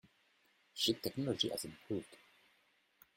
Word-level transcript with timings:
Ship 0.73 0.99
technology 1.03 1.49
has 1.49 1.63
improved. 1.63 2.17